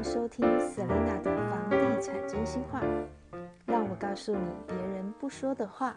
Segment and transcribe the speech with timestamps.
[0.00, 2.80] 迎收听 Selina 的房地产真心话，
[3.66, 5.94] 让我告诉你别人不说的话。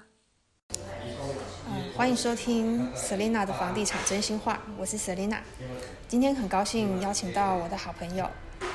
[0.70, 5.38] 嗯，欢迎收听 Selina 的房地产真心话，我是 Selina。
[6.10, 8.30] 今天很高兴邀请到我的好朋友，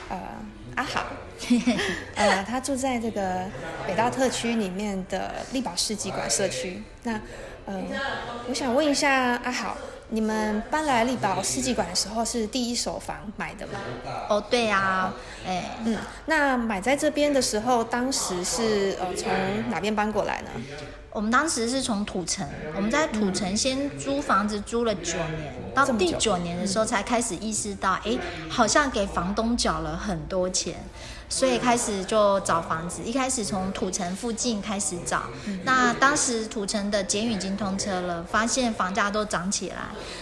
[0.08, 0.18] 呃，
[0.76, 1.04] 阿好，
[2.16, 3.44] 呃，他住在这个
[3.86, 6.82] 北大特区里面的力宝世纪馆社区。
[7.02, 7.20] 那，
[7.66, 7.82] 呃，
[8.48, 9.76] 我想问一下阿好，
[10.10, 13.78] 你们搬来力宝世纪馆的时候是第一手房买的吗？
[14.28, 15.12] 哦，对呀，
[15.46, 19.30] 哎，嗯，那买在这边的时候，当时是呃从
[19.70, 20.50] 哪边搬过来呢？
[21.10, 28.16] 我们当时是从土城，我们在土城先租房子租了九年，到第九年的时候才开始意识到，哎，
[28.48, 30.76] 好像给房东缴了很多钱，
[31.28, 33.02] 所以开始就找房子。
[33.04, 35.22] 一开始从土城附近开始找，
[35.64, 39.76] 那当时土城的捷运已经通车了，发现房价都涨起来，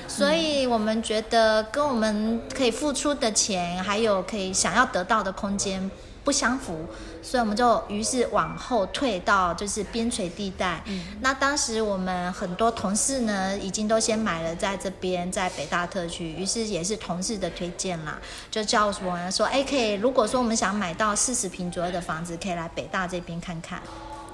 [0.09, 5.91] 所以我们觉得跟我们可以付出的钱，还有可以想要得到的空间
[6.27, 6.85] 不相符，
[7.23, 10.83] 所以我们就于是往后退到就是边陲地带。
[11.21, 18.19] 那当时我们很多同事呢，已经都先买了在这边，在北大特区，于是也是同事的推荐啦，
[18.51, 23.81] 就叫我们说，哎，可以，如果说我们想买到四十平左右的房子，可以来北大这边看看。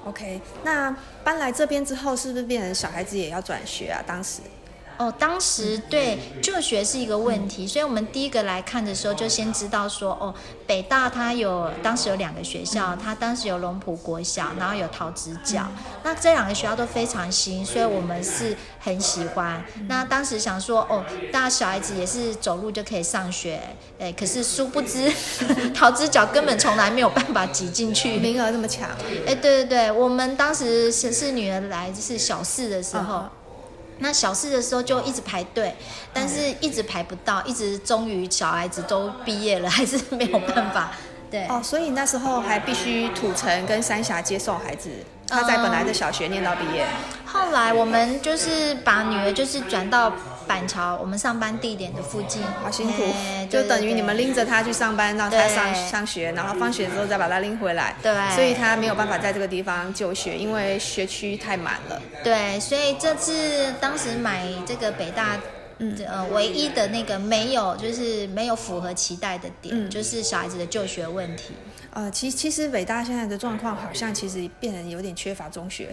[0.05, 4.01] OK，那搬来这边之后，是不是变成小孩子也要转学啊？
[4.05, 4.41] 当时，
[4.97, 10.33] 哦，当时对就学是一个问题，所以我们第一个来看的时候，就先知道说，哦，
[10.67, 15.67] 北大它有当时有两个学校，它当时有龙浦国小，然后有桃子角，
[16.03, 19.63] 那这两个学校都非常新，所以我们是很喜欢。
[19.87, 23.59] 那当时想说，哦，大家小孩子也是走路就可以上学，
[23.99, 25.11] 哎，可是殊不知
[25.73, 28.89] 桃子角根本从来没有办法挤进去，名额那么强，
[29.25, 33.17] 哎，对对对，我们当时是是女儿来就是小四的时候。
[33.17, 33.29] 嗯
[34.03, 35.73] 那小四的时候就一直排队，
[36.13, 40.91] 但是一直排不到，一直终于小孩子都毕业了，还是没有办法。
[41.31, 44.89] 对，哦，所以那时候还必须土城跟三峡接送孩子，
[45.25, 46.85] 他在本来的小学念到毕业。
[47.25, 50.11] 后来我们就是把女儿就是转到
[50.47, 57.95] 板桥我们上班地点的附近，好辛苦哎，就等于你们拎着他去上班，让他上上学，然后放学之后再把他拎回来。
[58.01, 62.01] 对所以他没有办法在这个地方就学，因为学区太满了。
[62.23, 65.37] 对，所以这次当时买这个北大。
[65.79, 71.53] 嗯，呃，唯一的那个没有，就是没有符合期待的点，嗯就是小孩子的就学问题。
[71.95, 75.89] 呃，其其实北大现在的状况好像其实变得有点缺乏中学。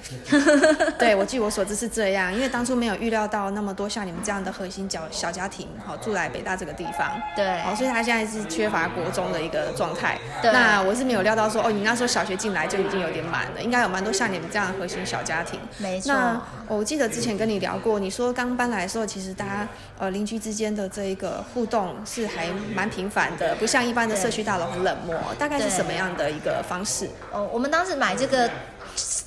[0.99, 7.21] 对我据我所知是这样，因为当初没有预料到那么多像你们这样的核心小小家庭，好、住在北大这个地方。
[7.37, 10.19] 对，哦，所以他现在是缺乏国中的一个状态。
[10.41, 15.61] 对那我是没有料到说，哦，你那时候小学进来就已经有点满了，应该有蛮多像你们这样的核心小家庭。
[15.77, 16.15] 没错。
[16.15, 16.43] 那
[16.77, 25.17] 我记得之前跟你聊过，你说刚搬来的时候，其实大家呃邻居之间的这一个互动是还蛮频繁的，不像一般的社区大楼很冷漠。
[25.39, 27.09] 大概是什么样的一个方式？
[27.33, 28.49] 哦，我们当时买这个。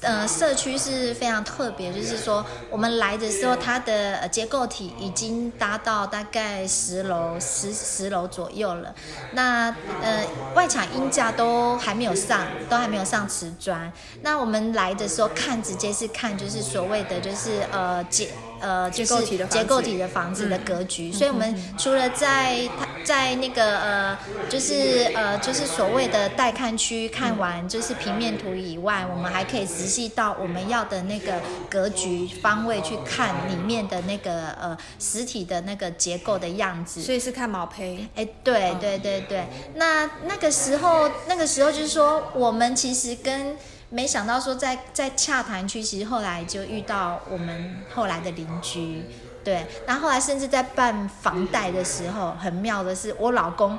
[0.03, 8.93] 呃，社区是非常特别，就是说我们来的时候，它的结构体已经达到大概十楼、十十楼左右了。
[9.31, 10.25] 那呃，
[10.55, 13.91] 外墙阴架都还没有上，都还没有上瓷砖。
[14.21, 18.29] 那我们来的时候看，直接是看就是所谓的就是呃结
[18.63, 21.11] 呃就是结构体的房子结构体的房子的格局。
[21.11, 24.17] 所以我们除了在它在那个呃
[24.49, 37.01] 就是呃就是所谓的带看区看完就是平面图以外，我们还可以仔细到我们要的那个格局方位去看里面的那个呃实体的那个结构的样子。
[37.01, 38.07] 所以是看毛坯。
[38.15, 39.45] 哎，对对对对，
[39.75, 43.57] 那那个时候，那个时候就是说，我们其实跟
[43.93, 49.05] 没想到说在在洽谈区，其实后来就遇到我们后来的邻居，
[49.43, 53.77] 对，然后后来甚至在办房贷的时候，很妙的是，我老公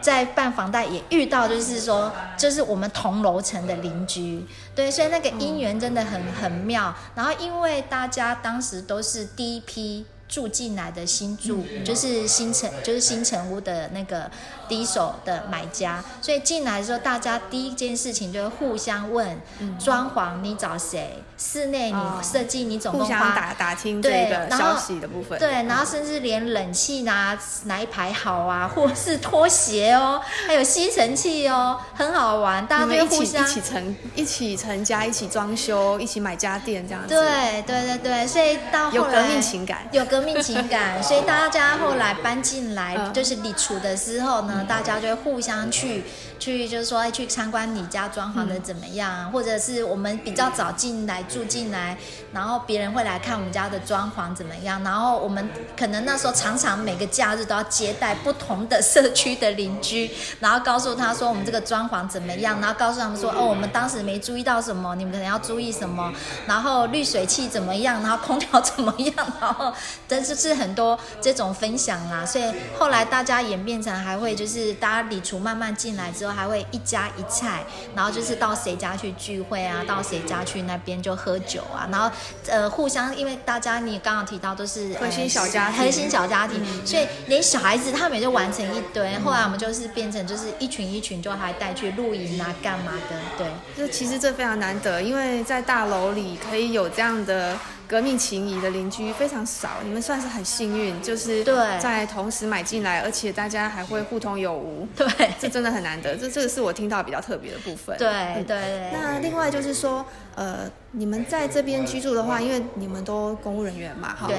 [0.00, 6.94] 在办房贷也遇到，就是说，就是我们同楼层的邻居，对，所以那个姻缘真的很很妙。
[7.14, 10.06] 然后因为大家当时都是第一批。
[10.34, 14.28] 住进来的新住，就是新城，就是新城屋的那个
[14.68, 19.40] 第一手的买家，所以进来的时候，大家第一件事情就会互相问：
[19.78, 21.22] 装潢你找谁？
[21.38, 25.38] 室内你哦设计你总互相共花打打听这对个消息的部分。
[25.38, 37.14] 对，然后甚至连冷气哪哪一排好啊， 或是拖鞋哦，还有吸尘器哦，很好玩，大家你们一起就会互相一起成一起成家，一起装修，一起买家电这样子。
[37.14, 46.02] 对对对对，所以到后来有革命情感有革命情感，所以大家后来搬进来就是你处的时候呢，大家就会互相去
[46.44, 51.96] 去，就是说去参观你家装潢的怎么样，或者是我们比较早进来住进来，
[52.32, 60.10] 然后别人会来看我们家的装潢怎么样，然后我们可能那时候常常每个假日都要接待不同的社区的邻居，
[60.40, 66.12] 然后告诉他说我们这个装潢怎么样，然后告诉他们说哦，我们当时没注意到什么，你们可能要注意什么，
[66.46, 69.72] 然后滤水器怎么样，然后空调怎么样，然后。
[70.06, 72.44] 但是是很多这种分享啦，所以
[72.78, 77.62] 后来大家演变成还会就是大家礼厨慢慢进来之后，还会一家一菜，
[77.94, 82.10] 然后就是到谁家去聚会啊，到谁家去那边就喝酒啊，然后
[82.48, 89.16] 呃互相因为大家你刚刚提到都是核心小家庭，核心小家庭，所以连小孩子他们也就完成一堆。
[89.20, 93.46] 后来我们就是变成就是一群一群就还带去露营啊干嘛的，对。
[93.76, 97.56] 就其实这非常难得，因为在大楼里可以有这样的。
[97.86, 101.44] 革命情谊的邻居非常少，你们算是很幸运，就是
[101.78, 104.86] 在同时买进来，而且大家还会互通有无。
[104.96, 105.06] 对，
[105.38, 107.96] 这真的很难得，这这个是我听到比较特别的部分。
[107.98, 108.90] 对对。
[108.92, 110.04] 那另外就是说，
[110.34, 114.30] 呃，你们在这边居住的话，因为你们都公务人员嘛，哈，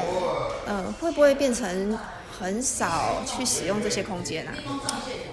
[0.65, 1.97] 呃，会不会变成
[2.39, 4.53] 很少去使用这些空间啊？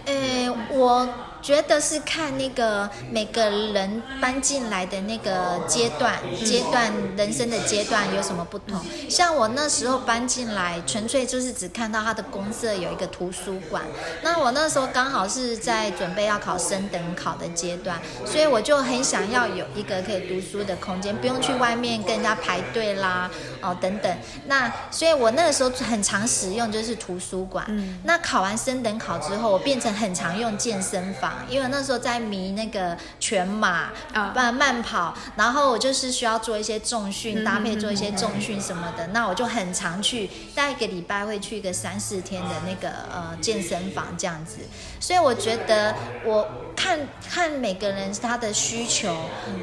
[0.06, 1.08] 呃，我。
[1.42, 8.80] 觉得是看那个每个人搬进来的那个阶段，阶段人生的阶段有什么不同。
[9.10, 13.82] 像我那时候搬进来，纯粹就是只看到他的公社有一个图书馆。
[14.22, 23.28] 那我那时候刚好是在准备要考升等考的阶段，所以我就很想要有一个可以读书的空间，不用去外面跟人家排队啦，
[23.60, 24.16] 哦等等。
[24.46, 27.66] 那所以我那个时候很常使用就是图书馆。
[28.04, 31.31] 那考完升等考之后，我变成很常用健身房。
[31.48, 44.58] 因为那时候在迷那个全马啊，慢慢跑，然后我就是需要做一些重训，搭配做一些重训什么的，那我就很常去，大概一个礼拜会去一个三四天的那个呃健身房这样子。
[45.00, 45.94] 所以我觉得
[46.24, 46.48] 我
[46.82, 46.98] 看
[47.30, 49.14] 看每个人他的需求，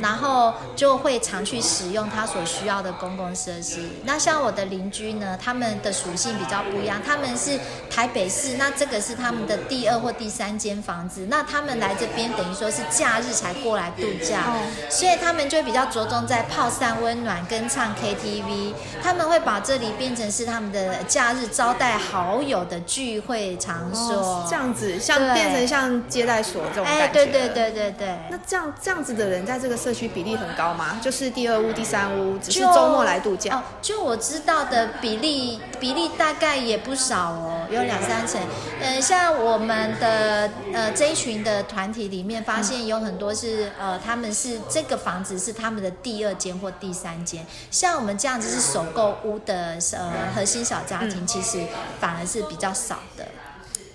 [0.01, 3.81] 然后就会常去使用他所需要的公共设施。
[4.05, 11.79] 那像我的邻居呢，他们的属性比较不一样，他们是台北市，那这个是他们的第二或第三间房子，那他们。
[11.79, 14.43] 来这边等于说是假日才过来度假，
[14.89, 18.73] 所以他们就比较着重在泡散温暖跟唱 KTV。
[19.01, 28.17] 他们会把这里变成是他们的假日招待好友的聚会场所，这样子像变成像接待所这种感对对对对对。
[28.29, 30.99] 那这样这样子的人在这个社区比例很高吗？
[31.01, 33.55] 就是第二屋、第三屋，只是周末来度假。
[33.55, 38.41] 哦，就我知道的比例比例大概也不少哦，有两三成。
[38.81, 41.59] 嗯，像我们的呃这一群的。
[41.69, 51.59] 团体里面发现有很多是呃，他们是这个房子是他们的第二间或第三间，像我们这样子是首购屋的呃核心小家庭，其实
[51.99, 53.25] 反而是比较少的。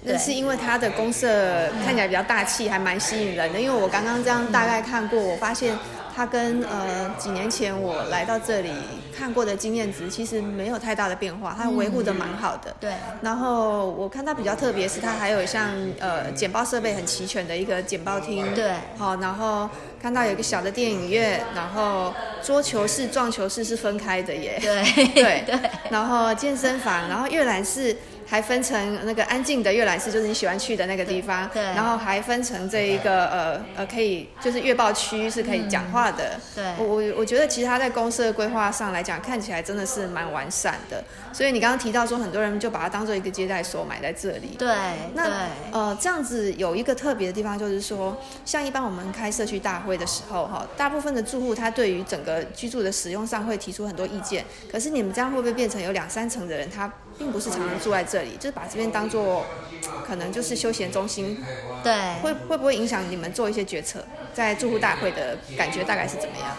[0.05, 3.61] 那是因为它的公社看起来比较大气，还蛮吸引人的。
[3.61, 5.77] 因为我刚刚这样大概看过，我发现。
[6.17, 8.71] 它跟呃几年前我来到这里
[9.13, 12.73] 看过的经验值其实没有太大的变化，它维护的蛮好的。
[12.79, 12.93] 对。
[13.21, 18.55] 然后我看它比较特别是它还有像呃剪报设备很齐全的一个剪报厅。
[18.55, 18.75] 对。
[18.97, 19.69] 好，然后
[20.01, 24.57] 看到有一个小的电影院，然后桌球室、撞球室是分开的耶。
[24.63, 24.85] 对
[25.21, 25.59] 对 对。
[25.91, 27.97] 然后健身房，然后阅览室。
[28.27, 31.49] 还分成那个安静的阅览室，就是你喜欢去的那个地方。
[31.53, 31.63] 对。
[31.63, 36.41] 然后还分成这一个呃呃，可以就是月报区是可以讲话的。
[36.55, 36.65] 对。
[36.79, 41.03] 我我我觉得其实它在公司的规划上来讲，看起来真的是蛮完善的。
[41.33, 44.57] 所以你刚刚提到说，很多人就把它当做一个接待所买在这里。
[44.59, 44.75] 对。
[45.15, 54.45] 那呃这样子有一个特别的地方，就是说，像一般我们开社区大会的时候，哈，大部分的住户他对于整个居住的使用上会提出很多意见。
[54.71, 56.91] 可是你们这样会不会变成有两三层的人他？
[57.19, 59.45] 并不是常常住在这里，就是把这边当做
[60.07, 61.43] 可能就是休闲中心。
[61.83, 61.93] 对，
[62.23, 64.05] 会会不会影响你们做一些决策？
[64.33, 66.57] 在住户大会的感觉大概是怎么样？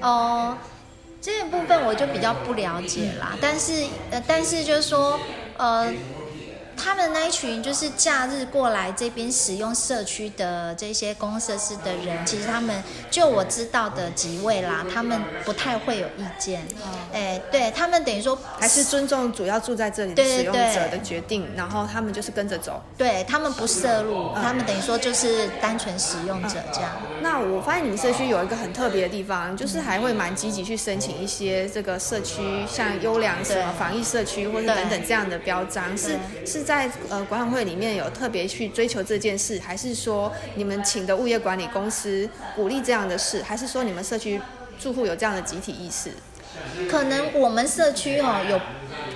[0.00, 0.56] 哦，
[1.20, 3.36] 这个部分我就比较不了解啦。
[3.40, 5.18] 但是呃，但是就是说
[5.56, 5.92] 呃。
[6.78, 16.62] 他们那一群就是假日过来这边使用社区的这些公共设施的人，其实他们就我知道的几位啦，他们不太会有意见。
[17.12, 22.80] 哎，对他们等于说还是尊重主要住在这里的使用者的决定，然后他们就是跟着走。
[22.96, 26.92] 对他们不涉入，他们等于说就是单纯使用者这样。
[27.20, 36.16] 那我发现你们社区有一个很特别的地方，就是还会蛮积极去申请一些这个社区像优良什么防疫社区或者等等这样的标章，是
[36.46, 36.67] 是。
[36.68, 44.38] 在呃管委会里面有特别去追求这件事，还是说你们请的物业管理公司鼓励这样的事，还是说你们社区
[44.78, 46.10] 住户有这样的集体意识？
[46.90, 48.60] 可能我们社区哦有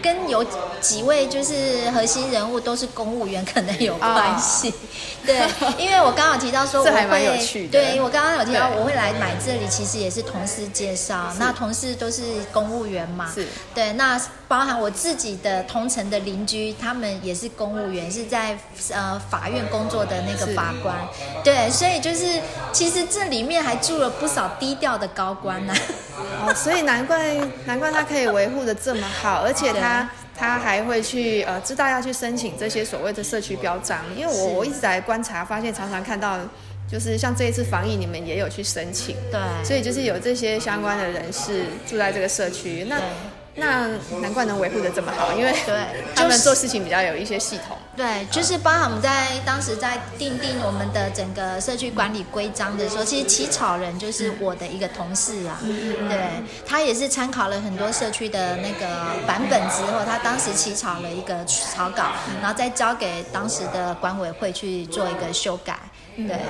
[0.03, 0.45] 跟有
[0.81, 4.75] 几位就是核心人物都是公务员可能有关系。
[5.25, 5.47] 对，
[5.79, 11.33] 因为我刚好提到说我会，对我刚刚有提到我会来买这里，其实也是同事介绍。
[11.39, 13.93] 那同事都是公务员嘛，是对。
[13.93, 18.59] 那包含我自己的同城的邻居，他们也是公务员，是在
[18.93, 20.97] 呃法院工作的那个法官。
[21.45, 22.41] 对，所以就是
[22.73, 25.73] 其实这里面还住了不少低调的高官呢。
[26.45, 29.92] 哦，所以难怪难怪他可以维护的这么好，而且他。
[29.93, 36.39] 他他还会去呃，知道要去申请这些所谓的社区标章，因为我我一直在观察，发现常常看到，
[36.91, 43.01] 就是像这一次防疫，你们也有去申请，对，所以就是有这些相关的人士住在这个社区，那。
[43.55, 43.87] 那
[44.23, 45.77] 难怪能维护的这么好，因为对
[46.17, 47.77] 他们做事情比较有一些系统。
[47.95, 55.61] 对，就是包含我们在当时在定定我们的整个社区管理规章的时候，其实起草人就是我的一个同事啊。
[55.63, 58.87] 对，他也是参考了很多社区的那个
[59.27, 65.79] 版本之后，他当时起草了一个草稿，然后再交给当时的管委会去做一个修改。
[66.15, 66.41] 对，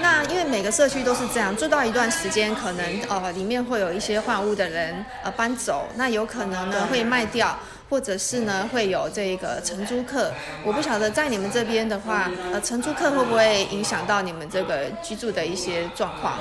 [0.00, 7.58] 那因为每个社区都是这样，做到一段时间，可能呃里面会有一些换屋的人呃搬走，那有可能呢会卖掉，
[7.90, 10.30] 或者是呢会有这个承租客。
[10.64, 16.38] 我不晓得在你们这边的话，呃承租客会不会影响到你们这个居住的一些状况？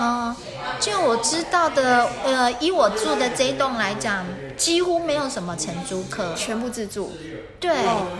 [0.00, 0.34] 嗯，
[0.78, 4.24] 就我知道的，呃以我住的这一栋来讲，
[4.56, 7.12] 几乎没有什么承租客，全部自住。
[7.58, 7.74] 对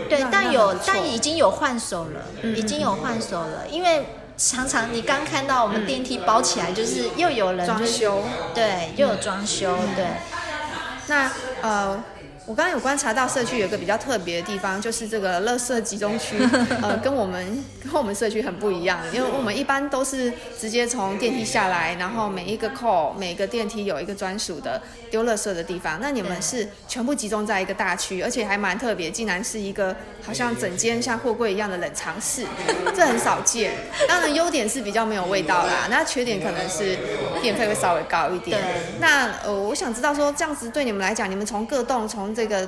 [0.09, 3.65] 对，但有但已经有换手了，已经有换手了。
[3.69, 8.23] 因为常常你刚看到我们电梯包起来，就是又有人装修，
[8.53, 10.05] 对，又有装修，对。
[11.07, 12.03] 那呃。
[12.45, 16.35] 我刚刚有观察到社区有个比较特别的地方，就是这个垃圾集中区，
[16.83, 32.45] 呃，跟我们跟我们社区很不一样，因为我们一般都是直接从电梯下来，然后每一个扣每个电梯有一个专属的丢垃圾的地方，那你们是全部集中在一个大区，而且还蛮特别，竟然是一个好像整间像货柜一样的冷藏室，
[32.93, 33.71] 这很少见。
[34.05, 36.97] 当然优点是比较没有味道啦，那缺点可能是
[37.43, 38.57] 电费会稍微高一点。
[38.99, 42.67] 那呃，我想知道说这样子对你们来讲，你们从各栋从这个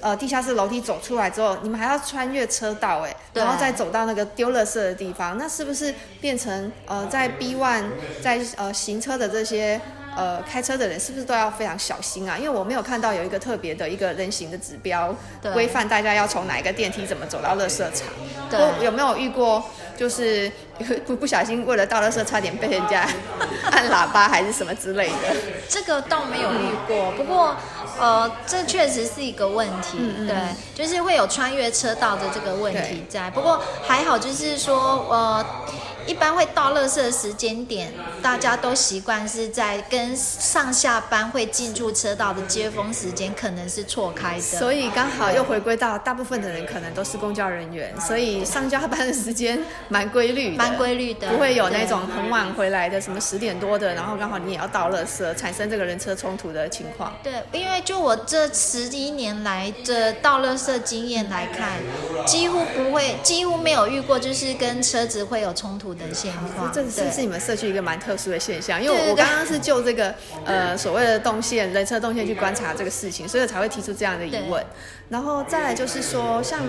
[0.00, 7.84] 呃地下室楼梯走出来之后，你们还要穿越车道哎，然后再走到那个丢垃圾的地方，那是不是变成呃在 B one
[8.22, 9.80] 在呃行车的这些
[10.16, 12.36] 呃开车的人是不是都要非常小心啊？
[12.36, 15.14] 因为我没有看到有一个特别的一个人行的指标
[15.52, 18.08] 规范大家要从哪一个电梯怎么走到垃圾场，
[18.50, 19.62] 对，有没有遇过？
[19.96, 20.50] 就是
[21.06, 23.06] 不不小心为了倒垃圾，差点被人家
[23.70, 25.36] 按喇叭还是什么之类的。
[25.68, 27.54] 这个倒没有遇过，不过
[27.98, 29.98] 呃，这确实是一个问题。
[30.26, 30.34] 对，
[30.74, 33.30] 就是会有穿越车道的这个问题在。
[33.30, 35.44] 不过还好，就是说呃。
[36.10, 44.40] 一般会到乐色的时间点，大家都习惯是在跟上下班会进入车道的接风时间，可能是错开的。
[44.40, 49.56] 所以刚好又回归到大部分的人可能都是公交人员，所以上下班的时间
[49.88, 57.14] 蛮规律，蛮规律的，不会有那种很晚回来的，什么十点多的，然后刚好你也要到乐色，产生这个人车冲突的情况。
[57.22, 61.78] 对，因为就我这十一年来的到乐色经验来看，
[62.26, 65.94] 几乎不会，几乎没有遇过，就是跟车子会有冲突。
[65.99, 70.14] 的现况，这是是你们社区一个蛮特殊的现象，因为我刚刚是就这个
[70.44, 74.64] 呃所谓的动线人车动线去观察这个事情，所以才会提出这样的疑问。
[75.08, 76.60] 然后再来就是说，像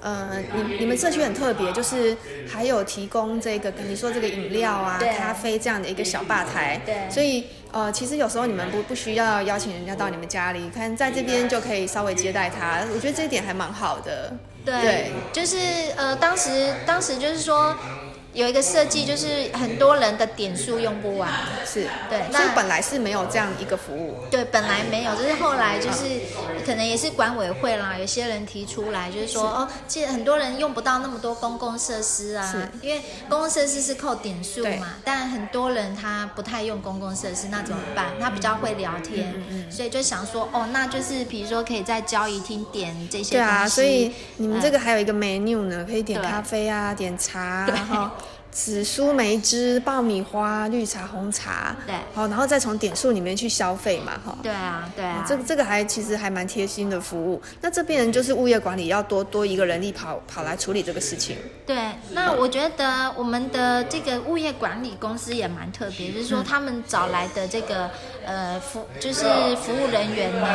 [0.00, 2.16] 呃你你们社区很特别，就是
[2.48, 14.32] 还有提供这个你说这个饮料啊、咖啡这样的一个小吧台，对，所以呃其实有时候你们不不需要邀请人家到你们家里，看在这边就可以稍微接待他，我觉得这一点还蛮好的。
[14.64, 15.58] 对，就是
[15.96, 17.76] 呃当时当时就是说。
[18.32, 21.28] 有一个设计，就是很多人的点数用不完，
[21.66, 22.20] 是对。
[22.30, 26.20] 那本来是没有这样一个服务，对，本来没有，就是后来就是
[26.64, 38.12] 可能也是管委会啦，有些人提出来，就是说哦，其实很多人用不到那么多公共设施啊，因为公共设施是扣点数嘛，但很多人他不太用公共设施，那怎么办？
[38.20, 39.34] 他比较会聊天，
[39.68, 43.32] 所以就想说哦，那就是比如说可以在交易厅点这些。
[43.32, 48.08] 对啊，所以你们这个还有一个 menu 呢，可以点咖啡啊，点茶，然后。
[48.50, 54.36] 紫苏梅汁、爆米花、绿茶、红茶，对，好，然后再从点数里面去消费嘛，哈。
[54.42, 55.24] 对啊，对啊。
[55.26, 57.40] 这这个还其实还蛮贴心的服务。
[57.60, 61.36] 那这边人就是物业管理要多多一个人力跑跑来处理这个事情。
[61.64, 61.76] 对，
[62.10, 67.88] 那我觉得我们的这个物业管理公司也蛮特别，就是说他们找来的这个
[68.26, 69.24] 呃服就是
[69.62, 70.46] 服务人员呢，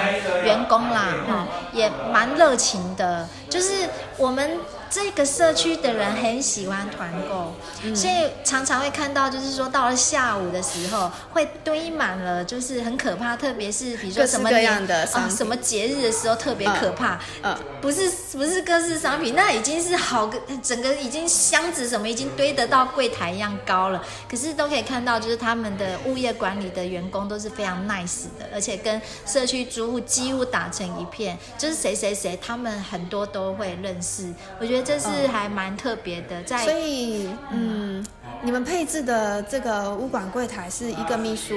[0.43, 3.27] 员工啦，哈，也蛮热情的。
[3.49, 3.87] 就是
[4.17, 4.57] 我们
[4.89, 7.53] 这个社区的人很喜欢团购，
[7.95, 13.35] 所以常常会看到，就是说到了下午的时候，会堆满了，就是很可怕。
[13.35, 17.19] 特别是比如说什么样的啊，品什么节日的时候特别可怕。
[17.43, 24.03] 嗯不是不是各式商品，那已经是好个整个已经箱子什么已经堆得到柜台一样高了。
[24.27, 34.33] 可是都可以看到，就是他们的物业管理的员工都是非常 nice 的，而且跟社区租户几乎打成一片，就是谁谁谁，他们很多都会认识。
[34.59, 35.29] 我觉得这是嗯。
[35.29, 38.05] 还蛮特别的，在所以嗯，
[38.41, 41.53] 你们配置的这个物管柜台是一个秘书，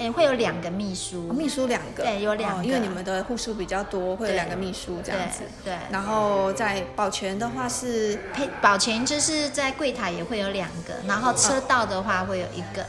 [0.00, 2.60] 哎会有两个秘书，哦秘书两个，对有两个。
[2.60, 5.40] 哦因为你们的户数比较多，会有两个秘书这样子。
[5.64, 5.78] 对对。
[5.90, 8.18] 然后在保全的话是？
[8.34, 12.84] 配保全就是在柜台也会有两个，然后车道的话会有一个。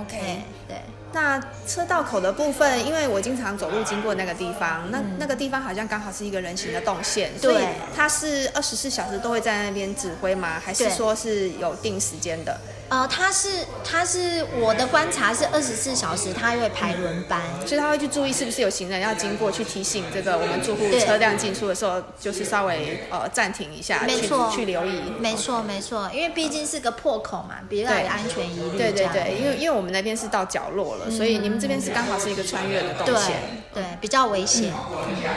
[0.00, 0.76] OK 对。
[1.12, 1.18] 对。
[1.20, 10.60] 那车道口的部分，因为我经常走路经过那个地方，那、嗯那个地方好像刚好是一个人行的动线，所以对它是二十四小时都会在那边指挥吗？
[10.64, 12.58] 还是说是有定时间的？
[12.90, 13.50] 呃，他是
[13.84, 17.38] 他是我的观察是二十四小时，他会排轮班。
[17.66, 25.02] 所以他会去注意是不是有行人要经过，去提醒这个我们住户车辆进出的时候，就是稍微呃暂停一下，去没错去留意。
[25.18, 28.78] 没错没错，因为毕竟是个破口嘛，比较有安全疑虑。
[28.78, 33.36] 对对对，因为因为我们那边是到角落了，所以你们这边是刚好是一个穿越的动对线。
[33.74, 34.72] 对比较危险。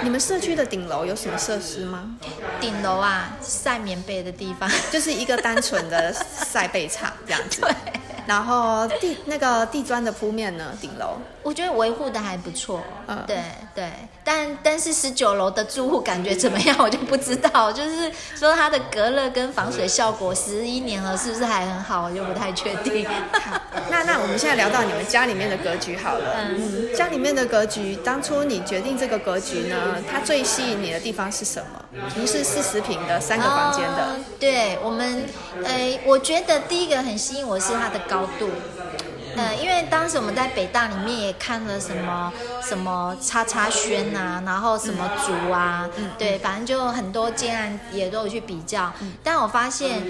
[0.03, 2.15] 你们社区的顶楼有什么设施吗？
[2.59, 4.69] 顶楼啊，晒棉被的地方。
[4.89, 7.61] 就是一个单纯的晒被场 这样子。
[7.61, 7.71] 对。
[8.27, 13.41] 然后地那个地砖的铺面呢，顶楼我觉得维护的还不错，嗯对
[13.73, 13.91] 对，
[14.23, 17.71] 但但是十九楼的住户感觉怎么样， 我就不知道。
[17.71, 23.07] 就是说它的隔热跟防水效果，十一年了是不是还很好，我就不太确定。
[23.89, 26.35] 那那我们现在聊到你们家里面的格局好了。
[26.37, 31.81] 嗯，家里面的格局，当初你决定这个格局呢，它最吸引你的地方是什么？
[32.15, 35.25] 不是四十平的三个房间的，哦对我们，
[35.63, 38.49] 呃，我觉得第一个很吸引我是它的高度。
[39.35, 42.31] 呃，因为当时我们在北大里面也看了什么
[42.63, 48.91] 什么叉叉轩啊，然后什么竹啊，嗯对，反正就很多建案也都有去比较。
[49.23, 50.01] 但我发现，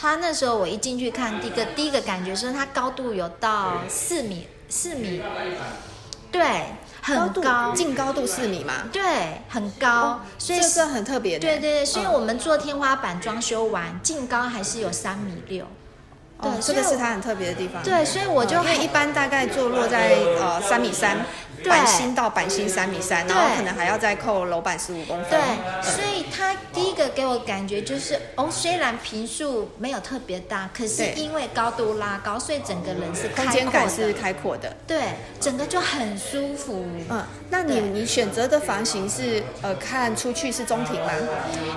[0.00, 5.22] 他那时候我一进去看，第一个第一个感觉是它高度有到四米，四米，
[6.32, 6.66] 对，
[7.00, 11.46] 很高，净高度四米嘛，对，很高，所以这个很特别的。
[11.46, 15.66] 对对对，所以嗯我们做天花板装修完，净高还是有三米六。
[16.38, 17.82] 哦对，这个是它很特别的地方。
[17.82, 21.24] 对，所以我就嗯因为一般大概坐落在呃三米三，
[21.62, 25.30] 对板心到板心三米三，然后可能还要再扣楼板十五公分。
[25.30, 25.40] 对，
[25.82, 34.76] 所以它第一个给我感觉就是，哦，虽然平数没有特别大，可是因为高度拉高，所以整个人是空开阔间感是的，开阔的。
[34.86, 35.00] 对，
[35.40, 36.84] 整个就很舒服。
[37.08, 41.12] 嗯，那你你选择的房型是呃看出去是中庭吗？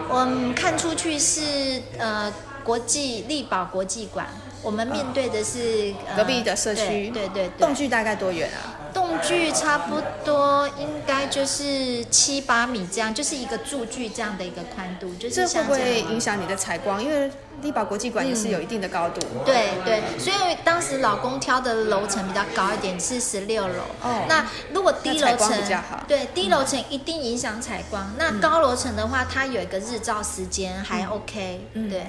[0.09, 4.27] 我们看出去是呃国际力宝国际馆，
[4.61, 8.89] 我们面对的是、呃隔壁的社区，对对对对动距大概多远啊？
[8.93, 16.01] 动距差不多应该就是七八米这样，就是一个柱距这样的一个宽度，就是这会不会。
[16.07, 17.03] 影响你的采光？
[17.03, 17.29] 因为
[17.61, 19.19] 力宝国际馆也是有一定的高度。
[19.45, 23.83] 对对，所以当时老公挑的楼层比较高一点，是十六楼。
[24.01, 28.13] 哦那如果低楼层比较好对低楼层一定影响采光。
[28.17, 32.07] 那高楼层的话，它有一个日照时间还 OK、嗯对，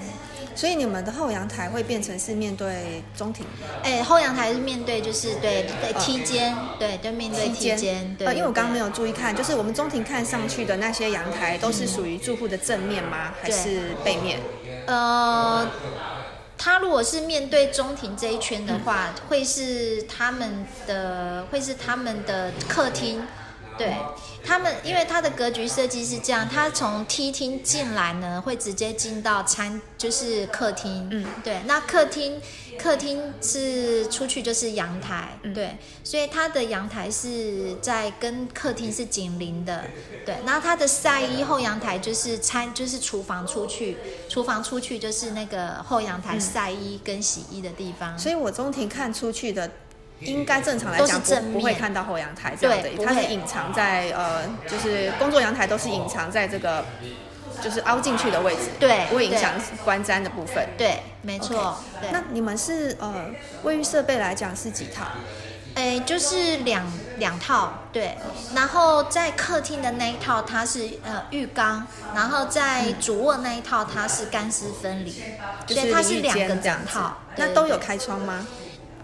[0.55, 3.46] 所以你们的后阳台会变成是面对中庭
[3.85, 8.16] 哎，后阳台是面对就是对对梯间，对，就面对梯间。
[8.16, 8.88] 对，呃，因为我刚刚没有。
[8.88, 13.35] 注意看，就是我们中庭看上去的那些阳台，都是属于住户的正面吗？
[13.40, 14.40] 还是背面？
[14.87, 15.70] 呃，
[16.57, 23.22] 他如果是面对中庭这一圈的话，会是他们的，会是他们的客厅。
[23.78, 23.96] 对
[24.44, 31.08] 他们，因为它的格局设计是这样，它从梯厅进来呢，会直接进到餐，就是客厅。
[31.10, 32.40] 嗯，对，那客厅
[32.78, 39.84] 客厅是出去就是阳台，嗯对，所以它的阳台是在跟客厅是紧邻的，
[40.24, 40.36] 对。
[40.44, 43.96] 那它的晒衣后阳台就是餐，就是厨房出去，
[44.28, 48.18] 厨房出去就是那个后阳台晒衣跟洗衣的地方。
[48.18, 49.70] 所以我中庭看出去的，
[50.20, 56.85] 应该正常来讲不不会看到后阳台这样的它是隐藏在呃，就是工作阳台都是隐藏在这个
[57.62, 59.52] 就是凹进去的位置，对不会影响
[59.85, 60.68] 观瞻的部分。
[60.76, 62.11] 对，没错对。
[62.12, 63.26] 那你们是呃
[63.62, 65.04] 卫浴设备来讲是几套？
[65.74, 66.85] 诶，就是两
[67.18, 68.16] 两套，对，
[68.52, 75.22] 然后在客厅的那一套它是呃浴缸，然后在主卧那一套它是干湿分离，
[75.66, 77.76] 就所以它是两个间这样子整套，那都有。
[77.76, 78.44] 对开窗吗？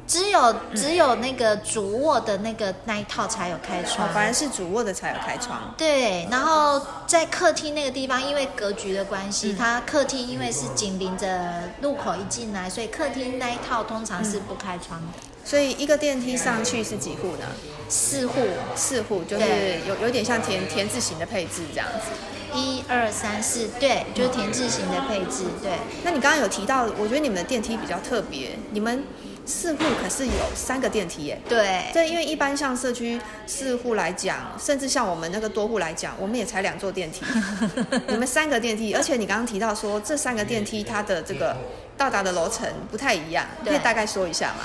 [0.06, 5.74] 只有只有那个主卧的那个那一套才有开窗，反而是主卧的才有开窗。
[5.78, 15.06] 对，然后在客厅那个地方，因为格局的关系，它客厅因为是紧邻着路口一进来，所以客厅那一套通常是不开窗的。
[15.42, 17.46] 所以一个电梯上去是几户呢？
[17.88, 18.40] 四户，
[18.76, 19.44] 四户就是
[19.88, 22.58] 有有点像田田字形的配置这样子。
[22.58, 25.44] 一二三四，对，就是田字形的配置。
[25.62, 29.02] 对，那你刚刚有提到，我觉得你们的电梯比较特别，你们。
[29.46, 37.24] 四户可是有三个电梯耶，对，对，因为一般像社区四户来讲，甚至像我们那个多户来讲，我们也才两座电梯，
[38.08, 41.54] 你们三个电梯，而且你刚刚提到说这三个电梯它的这个
[41.96, 44.64] 到达的楼层不太一样，可以大概说一下吗？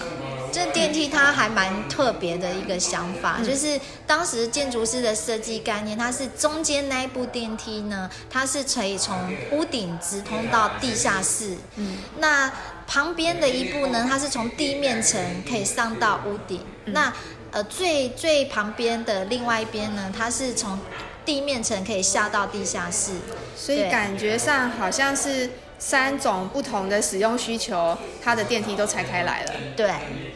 [0.51, 9.15] 这电梯它还蛮特别的一个想法，就是当时建筑师的设计概念，它是中间那一部电梯呢，它是可以从
[9.51, 12.49] 屋顶直通到地下室，嗯，那。
[12.89, 16.59] 旁边的一步呢，它是从地面层可以上到屋顶。
[16.85, 17.13] 那
[17.51, 20.79] 呃，最最旁边的另外一边呢，它是从
[21.23, 23.11] 地面层可以下到地下室。
[23.55, 29.53] 所以感觉上好像是三种不同的使用需求，它的电梯都拆开来了。
[29.77, 29.91] 对，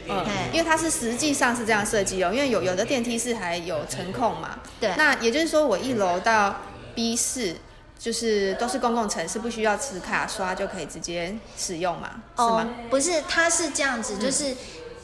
[0.07, 2.31] 嗯，因为它是实际上是这样设计哦。
[2.31, 4.59] 因为有有的电梯是还有层控嘛。
[4.79, 4.91] 对。
[4.95, 6.61] 那也就是说，我一楼到
[6.93, 7.55] B 四。
[8.03, 12.09] 就是都是公共城，是不需要持卡刷就可以直接使用嘛？
[12.35, 12.67] 是吗？
[12.89, 14.53] 不是，它是这样子，就是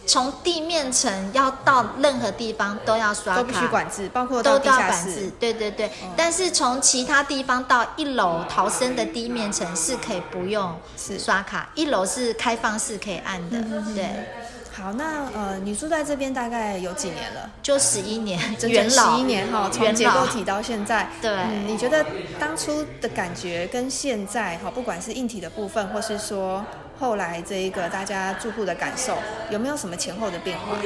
[0.05, 5.31] 从地面层要到任何地方都要刷卡，都必须管制，包括都要管制。
[5.39, 10.77] 对对对，但是从其他地方到一楼逃生的地面层是可以不用
[11.17, 13.61] 刷卡，一楼是开放式可以按的，
[13.95, 14.27] 对。
[14.71, 17.49] 好，那呃，你住在这边大概有几年了？
[17.61, 21.09] 就十一年， 整整十一年哈，从结构体到现在。
[21.21, 22.05] 对，你觉得
[22.39, 26.63] 当初的感觉跟现在哈，不管是硬体的部分，或是说
[26.99, 29.17] 后来这一个大家住户的感受，
[29.49, 30.77] 有没有什么前后的变化？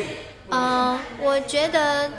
[0.50, 2.10] 嗯，我觉得。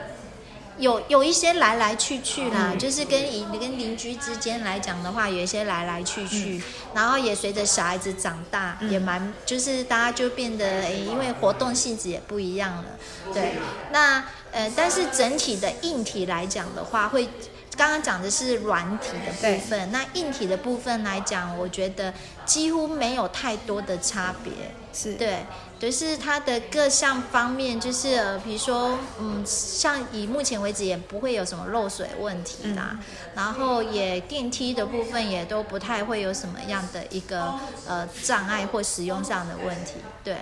[0.79, 6.61] 有有一些来来去去啦，就是跟邻跟邻居之间来讲的话，有一些来来去去，
[6.95, 12.85] 然后也随着小孩子长大，也蛮就是大家就变得诶，因为活动性质也不一样了，
[13.33, 13.55] 对。
[13.93, 17.29] 那呃，但是整体的硬体来讲的话，会
[17.77, 22.13] 刚刚讲的是软体的部分，那硬体的部分来讲，我觉得
[22.45, 24.53] 几乎没有太多的差别，
[24.93, 25.15] 是。
[25.15, 25.41] 对。
[25.77, 32.97] 就是它的各项方面，就是呃，比如说，嗯，像以目前为止也不会有什么漏水问题啦，
[33.35, 37.53] 然后也电梯的部分也都不太会有什么样的一个
[37.87, 40.37] 呃障碍或使用上的问题，对，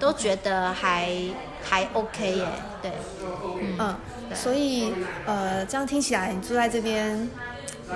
[0.00, 1.12] 都觉得还
[1.62, 2.46] 还 OK 耶，
[2.82, 2.92] 对，
[3.78, 3.96] 嗯，
[4.34, 4.92] 所以
[5.26, 7.28] 呃，这样听起来你住在这边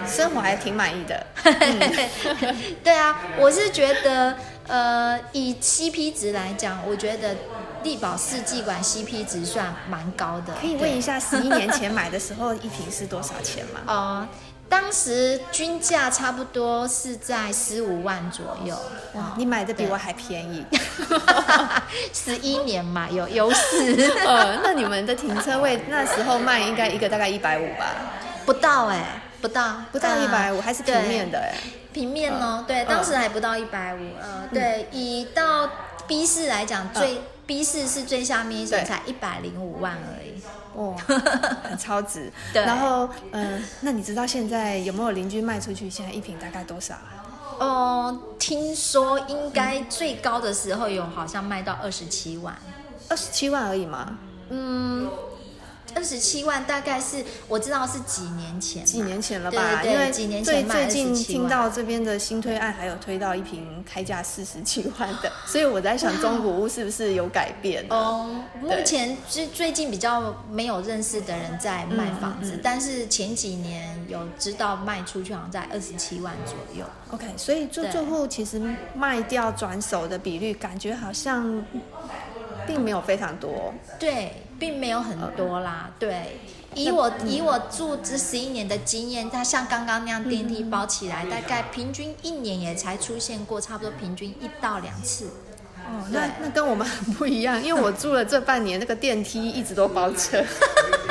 [0.06, 1.26] 生活还挺满意的，
[2.82, 4.36] 对啊，我是觉得。
[4.68, 7.34] 呃，以 CP 值来讲，我觉得
[7.82, 10.54] 力宝四季馆 CP 值算蛮高的。
[10.60, 13.80] 可以问一下，十一年前买的时候一瓶是多少钱吗？
[13.92, 14.28] 哦，
[14.72, 18.74] 当时均价差不多是在十五万左右。
[19.12, 20.64] 哇，你买的比我还便宜。
[22.14, 24.10] 十一年嘛，有优势。
[24.24, 27.94] 呃，那你们的停车位那时候卖应该一个大概一百五吧？
[28.46, 31.52] 不到哎，不到，不到一百五，还是平面的哎。
[31.92, 35.68] 平面哦，对，当时还不到一百五，呃，对，以到
[36.06, 40.40] B 四来讲，最 B 四是最下面一层，才一百零五万而已，
[40.74, 40.94] 哇，
[41.64, 42.32] 很超值。
[42.52, 45.88] 对，然后，嗯，那你知道现在有没有邻居卖出去？
[45.90, 46.94] 现在一瓶大概多少？
[47.58, 52.56] 哦，听说应该最高的时候有好像卖到二十七万，
[53.08, 54.18] 二十七万而已吗？
[54.50, 55.08] 嗯。
[55.94, 59.82] 二十七万大概是我知道是几年前，几年前了吧？
[59.84, 67.84] 因为几年前最近听到这边的新推案，还有推到一瓶开价四十七万的， 所以我在想中古屋是不是有改变？
[67.90, 76.84] 哦，目前是最近比较没有认识的人在卖房子，但是前几年有知道卖出去，好像在二十七万左右。
[77.10, 78.60] OK，所以做住户其实
[78.94, 81.62] 卖掉转手的比率，感觉好像
[82.66, 83.72] 并没有非常多。
[83.98, 84.32] 对。
[84.62, 86.38] 并没有很多啦，对，
[86.76, 95.26] 以我以我住这十一年的经验，它像刚刚那样电梯包起来，大概平均一年也才出现过，差不多平均一到两次。
[95.78, 100.40] 哦，那那跟我们很不一样，因为我住了这半年，那个电梯一直都包车。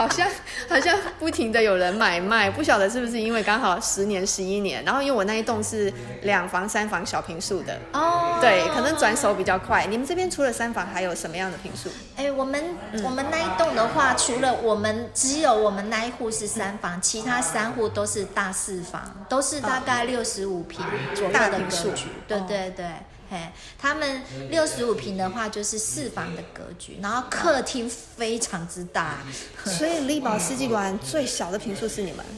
[0.00, 0.26] 好像
[0.66, 9.84] 好像不停的有人买卖，不晓得是不是因为刚好十年十一年，然后因为我那一栋是两房三房小平数的哦，对，可能转手比较快。
[9.84, 11.90] 你们这边除了三房还有什么样的平数？
[12.16, 20.82] 哎，我们我们那一栋的话，除了我们只有我们那一户是三房，其他三户都是大四房，都是大概六十五平
[21.14, 22.06] 左右的格局。
[22.26, 22.86] 对对对。
[23.30, 23.38] 嘿，
[23.78, 29.18] 他们六十五平的话就是四房的格局，然后客厅非常之大，
[29.64, 32.24] 所以力宝世纪馆最小的平数是你们。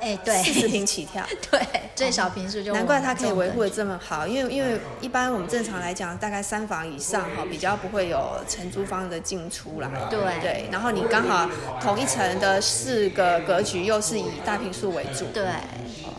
[0.00, 1.60] 哎，对，四十平起跳， 对，
[1.94, 9.90] 最小平数就难怪它可以维护的这么好，因为因为一般我们正常来讲，大概三房以上哈，比较不会有承租方的进出啦。
[10.08, 10.18] 对。
[10.40, 11.46] 对，然后你刚好
[11.82, 15.44] 同一层的四个格局又是以大平数为主，对，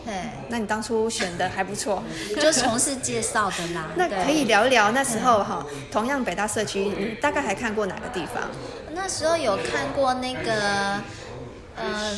[0.04, 0.14] 对，
[0.48, 2.02] 那你当初选的还不错，
[2.40, 3.88] 就从事介绍的啦。
[3.96, 8.50] 那可以聊一聊那时候哈，同样北大社区，你大概还看过哪个地方？
[8.94, 11.00] 那时候有看过那个，
[11.76, 12.16] 呃。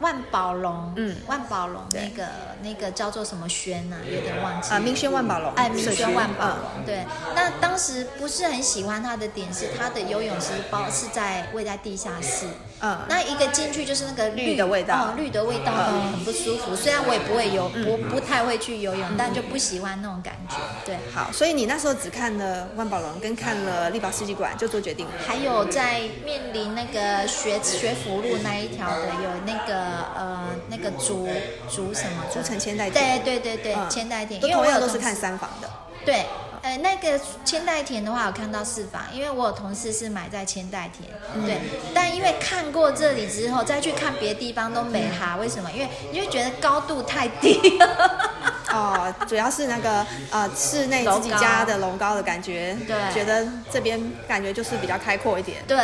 [0.00, 2.26] 万宝龙，嗯，万宝龙那个
[2.64, 3.96] 那个叫做什么轩呐？
[4.04, 7.04] 有点忘记啊，明轩万宝龙，哎，明轩万宝龙，对。
[7.36, 12.46] 那当时不是很喜欢他的点是，他的游泳池包是在位在地下室，
[12.80, 15.72] 嗯，那一个进去就是那个绿的味道，绿的味道
[16.12, 16.74] 很不舒服。
[16.74, 20.56] 虽然我也不会游，我不太会去游泳，但就不喜欢那种感觉。
[20.86, 25.12] 对，好，所以你那时候只看了万宝龙，跟看了力宝世纪馆就做决定了。
[25.26, 30.14] 还有在面临那个学学府路那一条的，有那个。
[30.16, 31.28] 呃，那个竹
[31.68, 32.24] 竹什么？
[32.32, 33.22] 竹城千代田。
[33.22, 34.40] 对对对对，千代田。
[34.40, 35.70] 都同样都是看三房的。
[36.04, 36.26] 对，
[36.62, 41.08] 呃，那个千代田的话，我看到四房，因为我有同事是买在千代田。
[41.46, 41.58] 对，
[41.94, 45.36] 但因为看过这里之后，再去看别的地方都没哈。
[45.36, 45.70] 为什么？
[45.72, 47.78] 因为你会觉得高度太低。
[48.70, 52.76] 哦，主要是那个呃室内自己家的楼高的感觉。
[52.86, 52.96] 对。
[53.14, 55.62] 觉得这边感觉就是比较开阔一点。
[55.66, 55.78] 对。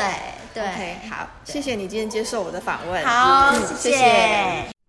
[0.52, 3.06] 对，好，谢谢你今天接受我的访问。
[3.06, 4.79] 好，谢谢。